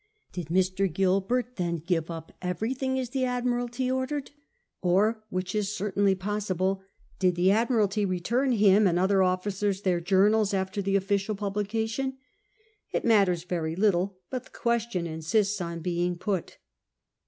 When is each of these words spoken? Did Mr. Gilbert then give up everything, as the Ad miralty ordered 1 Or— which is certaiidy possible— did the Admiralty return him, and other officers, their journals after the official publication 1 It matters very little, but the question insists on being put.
Did 0.31 0.47
Mr. 0.47 0.91
Gilbert 0.91 1.57
then 1.57 1.77
give 1.77 2.09
up 2.09 2.31
everything, 2.41 2.97
as 2.97 3.11
the 3.11 3.23
Ad 3.23 3.45
miralty 3.45 3.93
ordered 3.95 4.31
1 4.79 4.91
Or— 4.91 5.21
which 5.29 5.53
is 5.53 5.67
certaiidy 5.69 6.17
possible— 6.17 6.81
did 7.19 7.35
the 7.35 7.51
Admiralty 7.51 8.03
return 8.03 8.51
him, 8.53 8.87
and 8.87 8.97
other 8.97 9.21
officers, 9.21 9.83
their 9.83 10.01
journals 10.01 10.55
after 10.55 10.81
the 10.81 10.95
official 10.95 11.35
publication 11.35 12.13
1 12.15 12.15
It 12.93 13.05
matters 13.05 13.43
very 13.43 13.75
little, 13.75 14.17
but 14.31 14.45
the 14.45 14.49
question 14.49 15.05
insists 15.05 15.61
on 15.61 15.81
being 15.81 16.17
put. 16.17 16.57